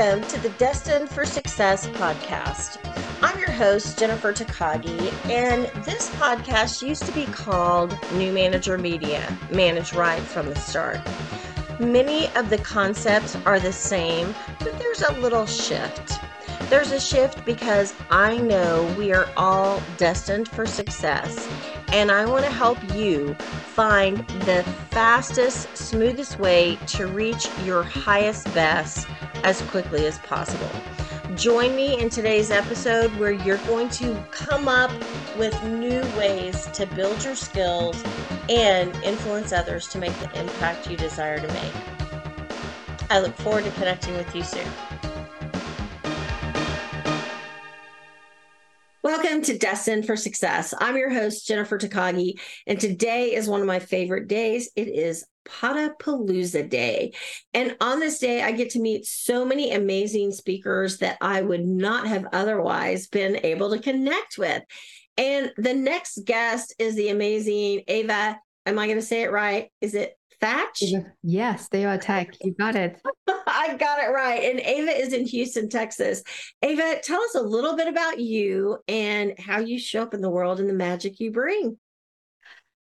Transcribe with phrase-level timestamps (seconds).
[0.00, 2.78] Welcome to the Destined for Success podcast.
[3.20, 9.36] I'm your host, Jennifer Takagi, and this podcast used to be called New Manager Media
[9.50, 11.00] Manage Right from the Start.
[11.78, 16.18] Many of the concepts are the same, but there's a little shift.
[16.70, 21.48] There's a shift because I know we are all destined for success,
[21.88, 23.34] and I want to help you
[23.74, 29.08] find the fastest, smoothest way to reach your highest best
[29.42, 30.70] as quickly as possible.
[31.34, 34.92] Join me in today's episode where you're going to come up
[35.36, 38.00] with new ways to build your skills
[38.48, 41.72] and influence others to make the impact you desire to make.
[43.10, 44.68] I look forward to connecting with you soon.
[49.10, 50.72] Welcome to Destined for Success.
[50.78, 54.70] I'm your host, Jennifer Takagi, and today is one of my favorite days.
[54.76, 57.14] It is Potapalooza Day.
[57.52, 61.66] And on this day, I get to meet so many amazing speakers that I would
[61.66, 64.62] not have otherwise been able to connect with.
[65.16, 68.36] And the next guest is the amazing Avva.
[68.64, 69.72] Am I going to say it right?
[69.80, 71.04] Is it Thach?
[71.22, 72.34] Yes, they are tech.
[72.42, 73.00] You got it.
[73.46, 74.42] I got it right.
[74.42, 76.22] And Avva is in Houston, Texas.
[76.64, 80.30] Avva, tell us a little bit about you and how you show up in the
[80.30, 81.78] world and the magic you bring.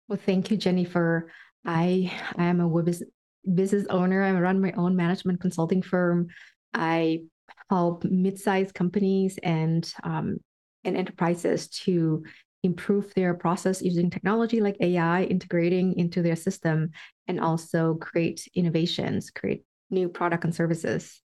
[0.08, 1.32] Well, thank you, Jennifer.
[1.66, 3.10] I I am a business
[3.54, 4.24] business owner.
[4.24, 6.28] I run my own management consulting firm.
[6.74, 7.24] I
[7.70, 10.38] help mid-sized companies and um,
[10.84, 12.24] and enterprises to
[12.64, 16.92] improve their process using technology like AI, integrating into their system,
[17.30, 21.22] and also create innovations, create new product and services.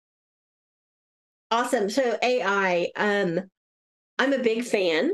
[1.50, 1.88] Awesome.
[1.88, 3.40] So AI, um,
[4.18, 5.12] I'm a big fan.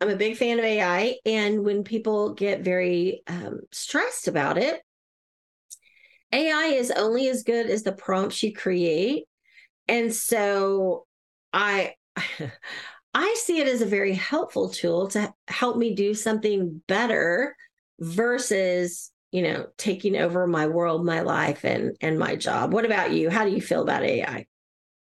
[0.00, 1.16] I'm a big fan of AI.
[1.24, 4.80] And when people get very um, stressed about it,
[6.32, 9.24] AI is only as good as the prompts you create.
[9.86, 11.06] And so
[11.52, 11.94] I
[13.14, 17.56] I see it as a very helpful tool to help me do something better
[18.00, 22.72] versus, you know, taking over my world, my life and and my job.
[22.72, 23.30] What about you?
[23.30, 24.46] How do you feel about AI?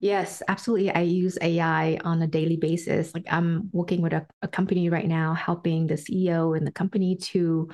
[0.01, 0.91] Yes, absolutely.
[0.91, 3.13] I use AI on a daily basis.
[3.13, 7.17] Like I'm working with a, a company right now, helping the CEO and the company
[7.17, 7.69] to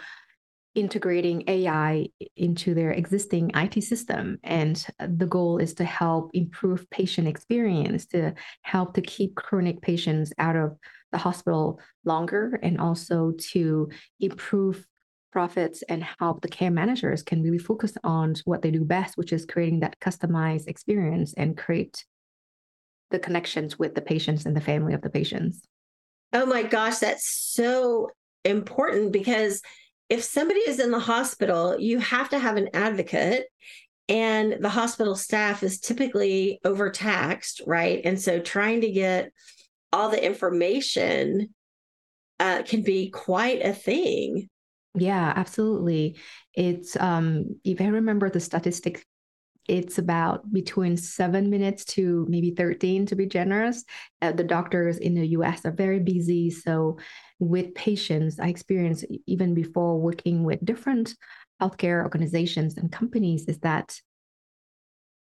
[0.75, 4.39] integrating AI into their existing IT system.
[4.43, 10.33] And the goal is to help improve patient experience, to help to keep chronic patients
[10.39, 10.77] out of
[11.13, 14.85] the hospital longer, and also to improve
[15.35, 19.33] profits and help the care managers can really focus on what they do best, which
[19.33, 22.05] is creating that customized experience and create
[23.11, 25.67] the connections with the patients and the family of the patients.
[26.33, 28.11] Oh my gosh, that's so
[28.45, 29.61] important because
[30.09, 33.47] if somebody is in the hospital, you have to have an advocate,
[34.09, 38.01] and the hospital staff is typically overtaxed, right?
[38.05, 39.33] And so trying to get
[39.93, 41.55] all the information
[42.39, 44.49] uh, can be quite a thing.
[44.97, 46.17] Yeah, absolutely.
[46.55, 49.05] It's um if I remember the statistic,
[49.69, 53.85] it's about between seven minutes to maybe 13 to be generous.
[54.23, 56.51] Uh, the doctors in the US are very busy.
[56.51, 56.99] So
[57.41, 61.15] with patients, I experienced even before working with different
[61.63, 64.01] healthcare organizations and companies is that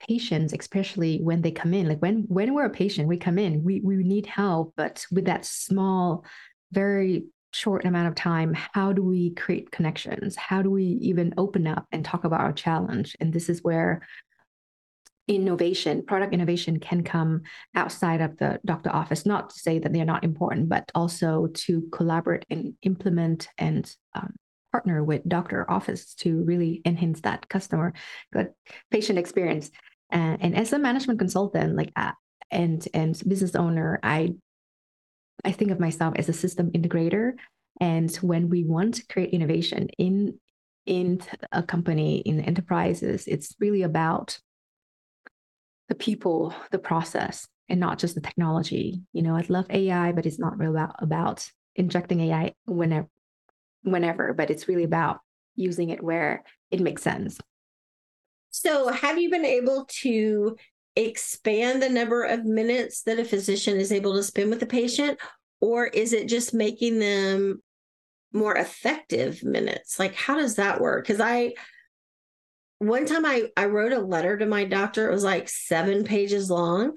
[0.01, 3.65] patients, especially when they come in, like when when we're a patient, we come in,
[3.65, 6.25] we we need help, but with that small,
[6.73, 10.37] very short amount of time, how do we create connections?
[10.37, 13.17] How do we even open up and talk about our challenge?
[13.21, 14.07] And this is where
[15.27, 17.43] innovation, product innovation can come
[17.75, 19.27] outside of the doctor office.
[19.27, 24.35] Not to say that they're not important, but also to collaborate and implement and um,
[24.73, 27.93] partner with doctor office to really enhance that customer,
[28.91, 29.71] patient experience.
[30.11, 32.13] And, and as a management consultant, like uh,
[32.51, 34.35] and and business owner, I
[35.45, 37.33] I think of myself as a system integrator.
[37.81, 40.39] And when we want to create innovation in
[40.87, 41.21] in
[41.53, 44.39] a company in enterprises, it's really about
[45.89, 49.03] the people, the process, and not just the technology.
[49.13, 51.47] You know, I'd love AI, but it's not really about, about
[51.77, 53.09] injecting AI whenever,
[53.83, 55.21] whenever, but it's really about
[55.57, 57.39] using it where it makes sense.
[58.51, 60.57] So, have you been able to
[60.97, 65.19] expand the number of minutes that a physician is able to spend with a patient,
[65.61, 67.63] or is it just making them
[68.33, 69.99] more effective minutes?
[69.99, 71.05] Like, how does that work?
[71.05, 71.55] Because I,
[72.79, 76.51] one time I, I wrote a letter to my doctor, it was like seven pages
[76.51, 76.97] long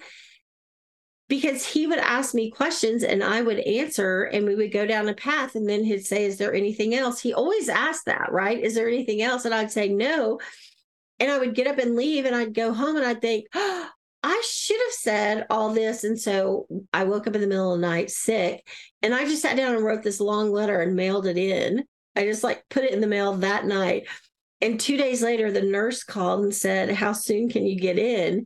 [1.32, 5.08] because he would ask me questions and I would answer and we would go down
[5.08, 7.22] a path and then he'd say, Is there anything else?
[7.22, 8.62] He always asked that, right?
[8.62, 9.46] Is there anything else?
[9.46, 10.42] And I'd say no.
[11.22, 13.88] And I would get up and leave and I'd go home and I'd think, oh,
[14.24, 16.04] I should have said all this.
[16.04, 18.68] And so I woke up in the middle of the night sick
[19.02, 21.84] and I just sat down and wrote this long letter and mailed it in.
[22.16, 24.08] I just like put it in the mail that night.
[24.62, 28.46] And two days later, the nurse called and said, How soon can you get in?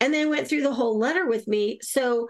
[0.00, 1.78] And then went through the whole letter with me.
[1.80, 2.28] So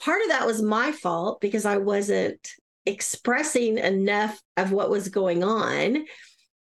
[0.00, 2.48] part of that was my fault because I wasn't
[2.86, 6.06] expressing enough of what was going on.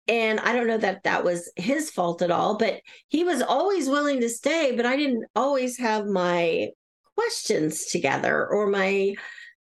[0.08, 3.88] And I don't know that that was his fault at all, but he was always
[3.88, 6.70] willing to stay, but I didn't always have my
[7.16, 9.16] questions together or my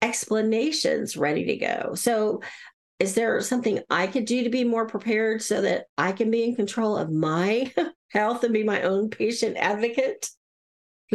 [0.01, 1.95] explanations ready to go.
[1.95, 2.41] So,
[2.99, 6.43] is there something I could do to be more prepared so that I can be
[6.43, 7.73] in control of my
[8.09, 10.29] health and be my own patient advocate?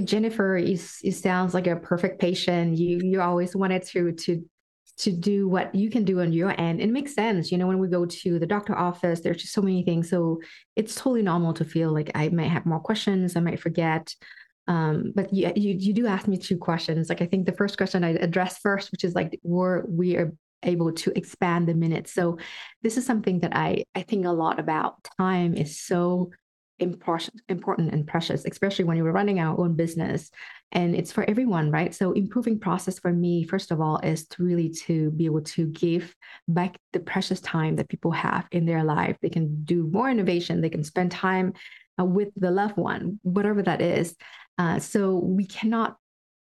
[0.02, 2.76] Jennifer, you, you sounds like a perfect patient.
[2.76, 4.44] You you always wanted to to
[4.98, 6.80] to do what you can do on your end.
[6.80, 7.52] It makes sense.
[7.52, 10.08] You know, when we go to the doctor office, there's just so many things.
[10.08, 10.40] So
[10.74, 14.14] it's totally normal to feel like I might have more questions, I might forget.
[14.68, 17.08] Um, but you, you you do ask me two questions.
[17.08, 20.32] Like I think the first question I addressed first, which is like were we are
[20.62, 22.12] able to expand the minutes.
[22.12, 22.38] So
[22.82, 25.06] this is something that I I think a lot about.
[25.18, 26.30] Time is so
[26.78, 30.30] important important and precious, especially when you're running our own business.
[30.72, 31.94] And it's for everyone right?
[31.94, 35.66] So improving process for me first of all is to really to be able to
[35.66, 36.14] give
[36.48, 39.16] back the precious time that people have in their life.
[39.22, 40.60] They can do more innovation.
[40.60, 41.54] They can spend time
[41.98, 44.16] uh, with the loved one whatever that is.
[44.58, 45.96] Uh, so we cannot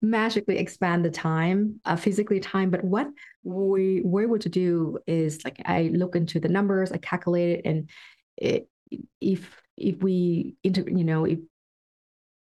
[0.02, 3.06] magically expand the time uh, physically time but what
[3.42, 7.66] we were able to do is like i look into the numbers i calculate it
[7.66, 7.90] and
[8.38, 8.66] it,
[9.20, 11.38] if if we you know if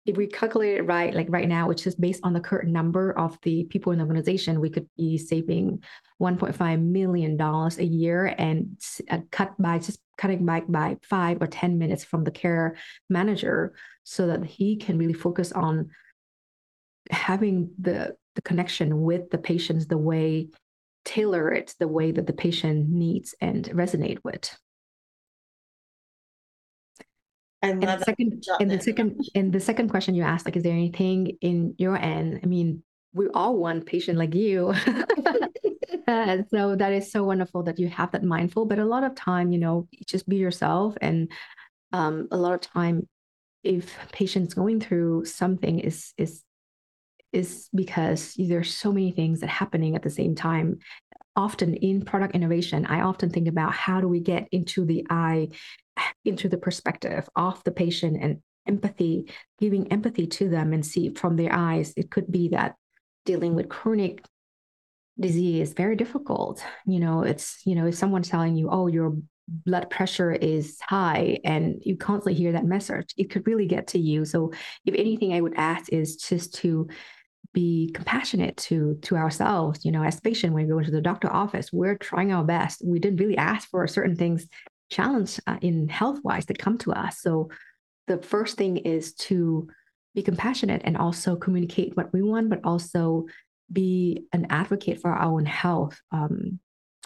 [0.08, 3.12] if we calculate it right, like right now, which is based on the current number
[3.18, 5.82] of the people in the organization, we could be saving
[6.18, 8.80] 1.5 million dollars a year and
[9.10, 12.76] uh, cut by just cutting back by five or 10 minutes from the care
[13.10, 13.74] manager
[14.04, 15.90] so that he can really focus on
[17.10, 20.48] having the, the connection with the patients the way
[21.04, 24.58] tailor it the way that the patient needs and resonate with
[27.62, 30.72] and the second, and the second, and the second question you asked, like, is there
[30.72, 32.40] anything in your end?
[32.42, 32.82] I mean,
[33.14, 34.74] we all want patient like you.
[36.08, 38.66] uh, so that is so wonderful that you have that mindful.
[38.66, 40.96] But a lot of time, you know, just be yourself.
[41.00, 41.30] And
[41.92, 43.08] um, a lot of time,
[43.64, 46.42] if patients going through something is is
[47.32, 50.78] is because there's so many things that happening at the same time
[51.36, 55.48] often in product innovation i often think about how do we get into the eye
[56.24, 61.36] into the perspective of the patient and empathy, giving empathy to them and see from
[61.36, 61.92] their eyes.
[61.96, 62.76] It could be that
[63.24, 64.24] dealing with chronic
[65.18, 66.62] disease is very difficult.
[66.86, 69.16] You know, it's, you know, if someone's telling you, oh, your
[69.48, 73.98] blood pressure is high and you constantly hear that message, it could really get to
[73.98, 74.24] you.
[74.24, 74.52] So
[74.84, 76.88] if anything I would ask is just to
[77.54, 81.32] be compassionate to to ourselves you know as patient when we go into the doctor
[81.32, 84.46] office we're trying our best we didn't really ask for certain things
[84.90, 87.20] challenge uh, in health wise that come to us.
[87.20, 87.50] So
[88.06, 89.68] the first thing is to
[90.14, 93.26] be compassionate and also communicate what we want, but also
[93.70, 96.00] be an advocate for our own health.
[96.10, 96.58] Um,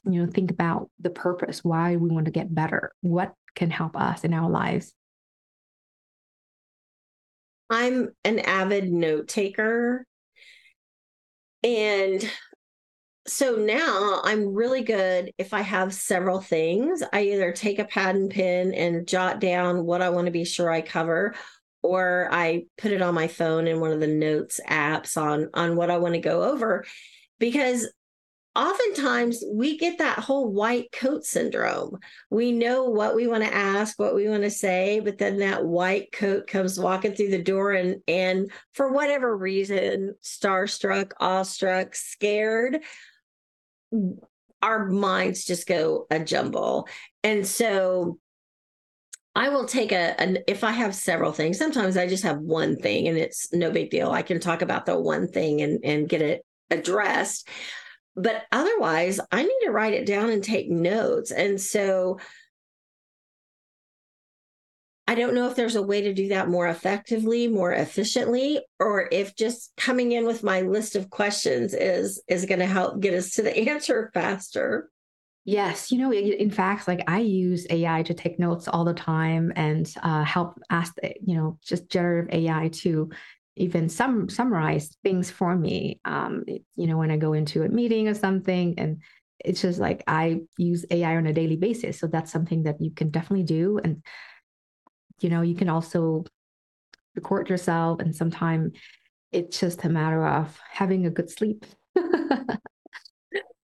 [0.04, 3.96] you know, think about the purpose, why we want to get better, what can help
[3.96, 4.92] us in our lives.
[7.70, 10.06] I'm an avid note taker.
[11.62, 12.28] And
[13.26, 17.02] so now I'm really good if I have several things.
[17.12, 20.44] I either take a pad and pen and jot down what I want to be
[20.44, 21.34] sure I cover,
[21.82, 25.76] or I put it on my phone in one of the notes apps on on
[25.76, 26.84] what I want to go over
[27.38, 27.88] because
[28.54, 31.98] oftentimes we get that whole white coat syndrome.
[32.30, 35.64] We know what we want to ask, what we want to say, but then that
[35.64, 42.80] white coat comes walking through the door and and for whatever reason, starstruck, awestruck, scared,
[44.62, 46.88] our minds just go a jumble.
[47.22, 48.18] And so
[49.34, 53.08] I will take a, if I have several things, sometimes I just have one thing
[53.08, 54.10] and it's no big deal.
[54.10, 57.48] I can talk about the one thing and, and get it addressed.
[58.14, 61.30] But otherwise, I need to write it down and take notes.
[61.30, 62.20] And so
[65.06, 69.08] I don't know if there's a way to do that more effectively, more efficiently, or
[69.10, 73.14] if just coming in with my list of questions is is going to help get
[73.14, 74.90] us to the answer faster.
[75.44, 79.52] Yes, you know, in fact, like I use AI to take notes all the time
[79.56, 83.10] and uh, help ask, you know, just generative AI to
[83.56, 86.00] even some summarize things for me.
[86.04, 89.02] Um, you know, when I go into a meeting or something, and
[89.44, 91.98] it's just like I use AI on a daily basis.
[91.98, 93.80] So that's something that you can definitely do.
[93.82, 94.04] And
[95.22, 96.24] you know you can also
[97.14, 98.72] record yourself and sometimes
[99.32, 101.64] it's just a matter of having a good sleep.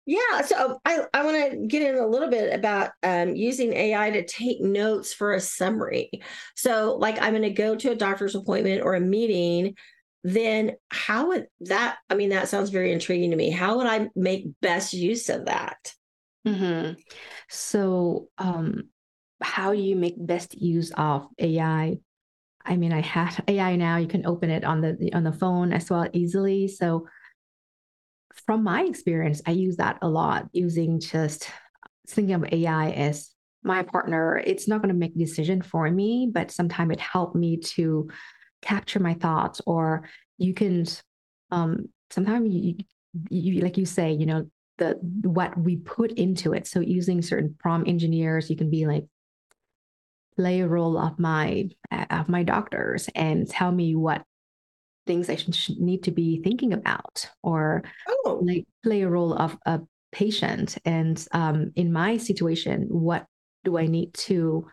[0.08, 4.10] Yeah so i, I want to get in a little bit about um, using ai
[4.12, 6.10] to take notes for a summary.
[6.56, 9.74] So like i'm going to go to a doctor's appointment or a meeting
[10.24, 13.50] then how would that i mean that sounds very intriguing to me.
[13.50, 15.92] How would i make best use of that?
[16.46, 16.94] Mm-hmm.
[17.50, 18.88] so um
[19.40, 21.98] how do you make best use of ai
[22.64, 22.76] i?
[22.76, 25.90] Mean i have ai now you can open it on the on the phone as
[25.90, 26.68] well easily.
[26.68, 27.06] So
[28.46, 31.50] from my experience i use that a lot using just
[32.08, 33.30] thinking of ai as
[33.64, 34.38] my partner.
[34.46, 38.08] It's not going to make decision for me but sometimes it helped me to
[38.62, 40.84] capture my thoughts or you can
[41.50, 42.74] um sometimes you,
[43.30, 46.66] you like you say you know the what we put into it.
[46.66, 49.04] So using certain prompt engineers you can be like
[50.38, 51.68] play a role of my
[52.10, 54.22] of my doctors and tell me what
[55.06, 58.40] things I should, need to be thinking about or oh.
[58.42, 59.80] like play a role of a
[60.12, 63.26] patient and um, in my situation what
[63.64, 64.66] do I need to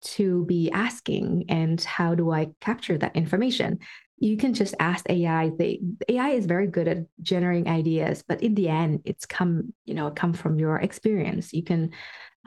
[0.00, 3.78] to be asking and how do I capture that information?
[4.18, 5.50] You can just ask AI.
[5.58, 9.94] The AI is very good at generating ideas, but in the end, it's come, you
[9.94, 11.52] know, come from your experience.
[11.52, 11.92] You can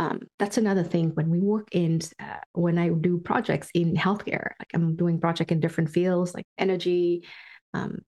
[0.02, 4.52] um, that's another thing when we work in uh, when i do projects in healthcare
[4.60, 7.24] like i'm doing project in different fields like energy
[7.74, 8.00] um,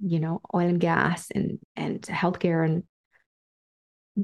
[0.00, 2.84] you know oil and gas and and healthcare and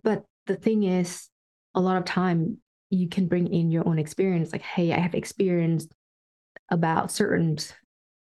[0.03, 1.29] but the thing is
[1.75, 2.59] a lot of time
[2.91, 5.93] you can bring in your own experience like hey i have experienced
[6.71, 7.59] about certain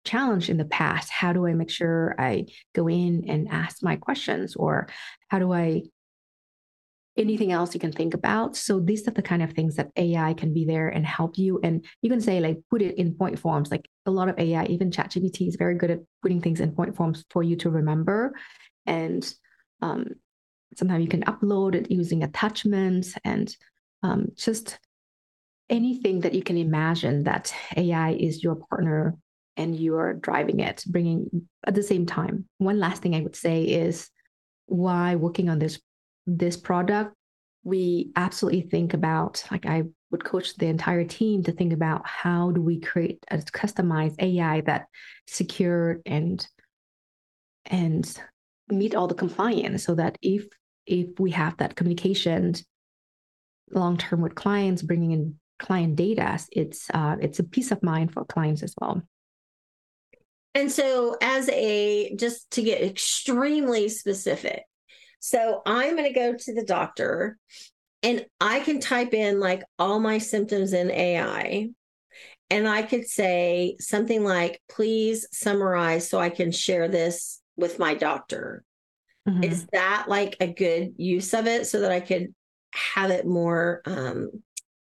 [0.04, 1.12] challenge in the past.
[1.12, 4.56] How do i make sure i go in and ask my questions?
[4.56, 4.88] Or
[5.28, 5.84] how do i
[7.18, 8.56] anything else you can think about.
[8.56, 11.60] So these are the kind of things that ai can be there and help you.
[11.62, 13.70] And you can say like put it in point forms.
[13.70, 16.96] Like a lot of ai even chatgpt is very good at putting things in point
[16.96, 18.34] forms for you to remember.
[18.86, 19.32] And
[19.82, 20.06] um,
[20.78, 23.54] sometimes you can upload it using attachments and
[24.04, 24.80] um, just
[25.70, 29.18] anything that you can imagine that AI is your partner
[29.58, 32.46] and you are driving it, bringing at the same time.
[32.58, 34.10] One last thing I would say is
[34.66, 35.80] why working on this
[36.38, 37.14] this product,
[37.64, 42.52] we absolutely think about like I would coach the entire team to think about how
[42.52, 44.88] do we create a customized AI that
[45.28, 46.46] secure and
[47.66, 48.22] and
[48.70, 50.48] meet all the compliance so that if
[50.86, 52.56] if we have that communication
[53.72, 58.12] long term with clients, bringing in client data, it's uh, it's a peace of mind
[58.12, 59.02] for clients as well.
[60.54, 64.64] And so, as a just to get extremely specific,
[65.22, 67.38] so I'm going to go to the doctor
[68.04, 71.70] and I can type in like all my symptoms in AI.
[72.50, 77.94] And I could say something like, please summarize so I can share this with my
[77.94, 78.64] doctor.
[79.30, 79.44] Mm-hmm.
[79.44, 82.34] Is that like a good use of it so that I could
[82.74, 84.32] have it more um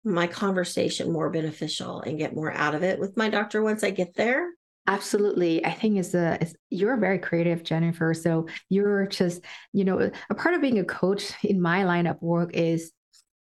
[0.06, 3.92] my conversation more beneficial and get more out of it with my doctor once I
[3.92, 4.50] get there?
[4.88, 5.66] Absolutely.
[5.66, 6.38] I think it's a
[6.70, 8.14] you're very creative, Jennifer.
[8.14, 9.42] So you're just,
[9.74, 12.92] you know, a part of being a coach in my line of work is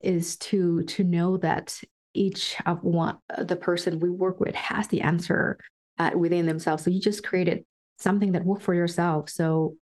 [0.00, 1.78] is to to know that
[2.14, 5.58] each of one the person we work with has the answer
[5.98, 6.82] uh, within themselves.
[6.84, 7.64] So you just created
[7.98, 9.28] something that worked for yourself.
[9.28, 9.76] So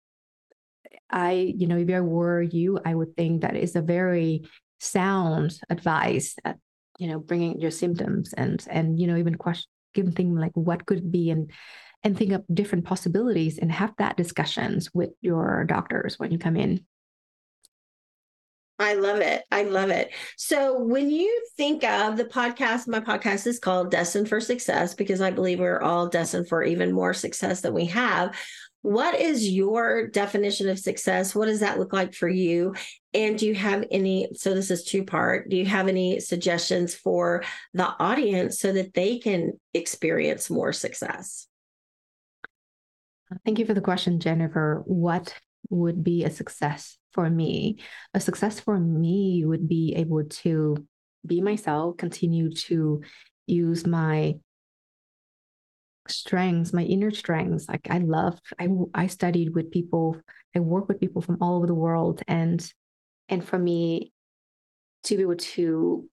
[1.11, 4.45] I, you know, if I were you, I would think that is a very
[4.79, 6.37] sound advice
[6.99, 10.87] you know, bringing your symptoms and, and, you know, even question, given thing like what
[10.87, 11.51] could be and,
[12.03, 16.57] and think of different possibilities and have that discussions with your doctors when you come
[16.57, 16.85] in.
[18.81, 19.43] I love it.
[19.51, 20.13] I love it.
[20.37, 25.21] So, when you think of the podcast, my podcast is called Destined for Success because
[25.21, 28.37] I believe we're all destined for even more success than we have.
[28.83, 31.35] What is your definition of success?
[31.35, 32.75] What does that look like for you?
[33.15, 34.29] And do you have any?
[34.35, 35.49] So, this is two part.
[35.49, 41.47] Do you have any suggestions for the audience so that they can experience more success?
[43.45, 44.83] Thank you for the question, Jennifer.
[44.87, 45.35] What
[45.71, 47.79] would be a success for me?
[48.15, 50.77] A success for me would be able to
[51.27, 53.03] be myself, continue to
[53.47, 54.35] use my
[56.09, 57.69] strengths, my inner strengths.
[57.69, 60.21] Like I love, I I studied with people,
[60.55, 62.61] I work with people from all over the world, and
[63.29, 64.13] and for me
[65.05, 66.09] to be able to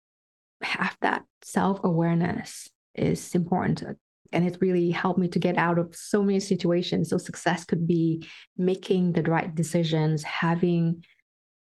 [0.63, 3.99] have that self awareness is important.
[4.33, 7.11] And it really helped me to get out of so many situations.
[7.11, 11.05] So success could be making the right decisions, having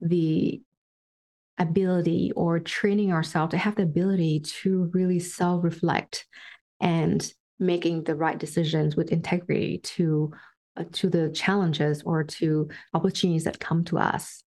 [0.01, 0.61] the
[1.59, 6.25] ability or training ourselves to have the ability to really self reflect
[6.81, 10.31] and making the right decisions with integrity to
[10.75, 14.42] uh, to the challenges or to opportunities that come to us.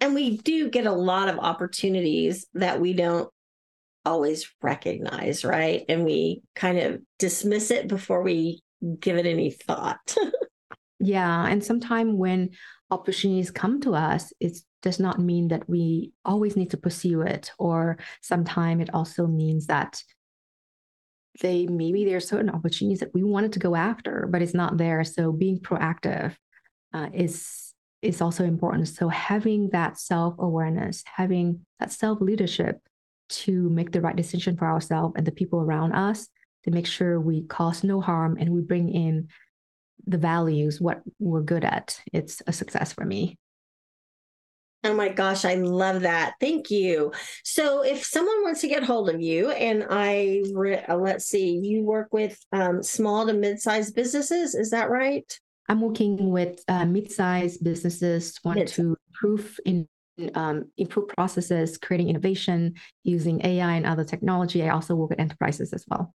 [0.00, 3.28] And we do get a lot of opportunities that we don't
[4.04, 5.84] always recognize, right?
[5.88, 8.62] And we kind of dismiss it before we
[9.00, 10.14] give it any thought.
[11.00, 11.46] yeah.
[11.46, 12.50] And sometimes when
[12.90, 17.50] opportunities come to us, it does not mean that we always need to pursue it.
[17.58, 20.02] Or sometimes it also means that
[21.40, 24.76] they maybe there are certain opportunities that we wanted to go after, but it's not
[24.76, 25.02] there.
[25.02, 26.36] So being proactive
[26.92, 27.63] uh, is
[28.04, 28.88] is also important.
[28.88, 32.80] So having that self awareness, having that self leadership
[33.30, 36.28] to make the right decision for ourselves and the people around us
[36.64, 39.28] to make sure we cause no harm and we bring in
[40.06, 42.00] the values, what we're good at.
[42.12, 43.38] It's a success for me.
[44.86, 46.34] Oh my gosh, I love that.
[46.40, 47.12] Thank you.
[47.42, 51.58] So, if someone wants to get hold of you, and I re- uh, let's see,
[51.62, 55.24] you work with um, small to mid-sized businesses, is that right?
[55.68, 58.76] I'm working with uh, mid-sized businesses want mid-sized.
[58.76, 59.88] to improve in
[60.34, 64.62] um, improve processes, creating innovation using AI and other technology.
[64.62, 66.14] I also work with enterprises as well.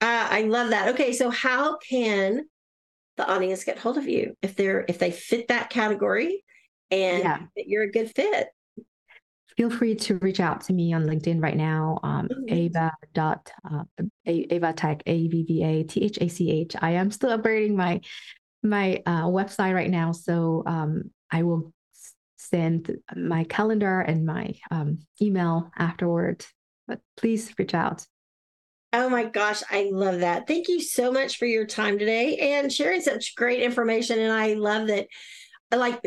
[0.00, 0.88] Uh, I love that.
[0.88, 2.44] Okay, so how can
[3.16, 6.44] the audience get hold of you if they're if they fit that category
[6.90, 7.38] and yeah.
[7.56, 8.48] you're a good fit?
[9.56, 11.98] Feel free to reach out to me on LinkedIn right now.
[12.02, 12.76] Um, mm-hmm.
[12.78, 13.82] Avva dot uh,
[14.26, 16.76] Avva Thach A V V A T H A C H.
[16.80, 18.00] I am still upgrading my
[18.62, 21.72] my uh, website right now, so um, I will
[22.36, 26.44] send my calendar and my um, email afterward.
[26.88, 28.06] But please reach out.
[28.92, 30.48] Oh my gosh, I love that.
[30.48, 34.18] Thank you so much for your time today and sharing such great information.
[34.18, 35.06] And I love that.
[35.72, 36.02] Like,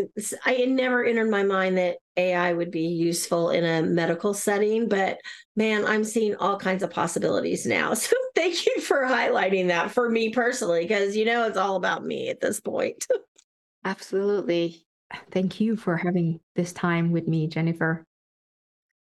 [0.45, 4.89] I had never entered my mind that AI would be useful in a medical setting,
[4.89, 5.19] but
[5.55, 7.93] man, I'm seeing all kinds of possibilities now.
[8.03, 12.05] So thank you for highlighting that for me personally, because you know, it's all about
[12.05, 13.07] me at this point.
[13.85, 14.85] Absolutely.
[15.31, 18.05] Thank you for having this time with me, Jennifer.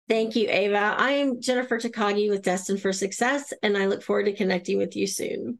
[0.07, 0.95] Thank you, Avva.
[0.97, 5.05] I'm Jennifer Takagi with Destined for Success, and I look forward to connecting with you
[5.05, 5.59] soon.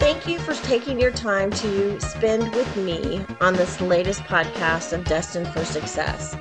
[0.00, 5.04] Thank you for taking your time to spend with me on this latest podcast of
[5.04, 6.34] Destined for Success.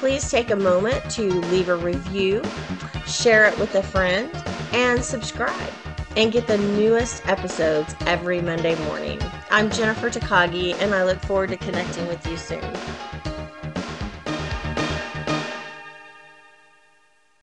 [0.00, 2.42] Please take a moment to leave a review,
[3.06, 4.34] share it with a friend,
[4.72, 5.74] and subscribe
[6.16, 9.20] and get the newest episodes every Monday morning.
[9.50, 12.64] I'm Jennifer Takagi, and I look forward to connecting with you soon.